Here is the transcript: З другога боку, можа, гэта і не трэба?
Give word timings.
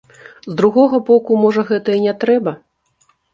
З 0.45 0.53
другога 0.61 0.99
боку, 1.09 1.37
можа, 1.43 1.65
гэта 1.73 1.89
і 1.97 2.01
не 2.07 2.13
трэба? 2.25 2.55